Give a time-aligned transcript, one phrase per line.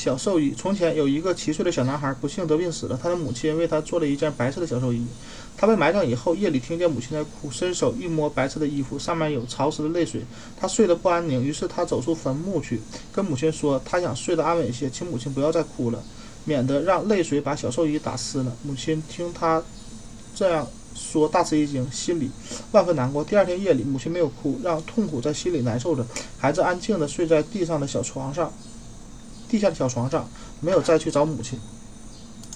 [0.00, 0.54] 小寿衣。
[0.56, 2.98] 从前有一个七岁的小男孩，不幸得病死了。
[3.02, 5.04] 他的母亲为他做了一件白色的小寿衣。
[5.58, 10.22] 他被埋葬以后，夜里听见母亲在哭，伸手一摸白色的衣服，上面有潮湿的泪水。
[10.58, 12.80] 他睡得不安宁，于是他走出坟墓去，
[13.12, 16.02] 跟母亲说，他想睡得安稳些，请母亲不要再哭了，
[16.46, 18.56] 免得让泪水把小寿衣打湿了。
[18.62, 19.62] 母亲听他
[20.34, 22.30] 这样说，大吃一惊，心里
[22.72, 23.22] 万分难过。
[23.22, 26.06] 第二天夜里，母亲没有哭，让痛苦在心里难受着。
[26.38, 28.50] 孩子安静地睡在地上的小床上。
[29.50, 30.28] 地下的小床上，
[30.60, 31.58] 没有再去找母亲。